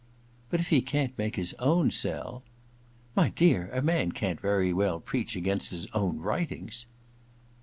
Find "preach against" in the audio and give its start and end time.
4.99-5.69